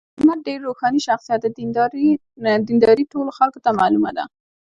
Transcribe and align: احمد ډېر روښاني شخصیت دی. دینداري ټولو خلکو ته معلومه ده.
احمد 0.19 0.39
ډېر 0.47 0.59
روښاني 0.67 0.99
شخصیت 1.07 1.41
دی. 1.55 1.65
دینداري 2.69 3.03
ټولو 3.13 3.31
خلکو 3.39 3.59
ته 3.65 3.69
معلومه 3.79 4.11
ده. 4.17 4.25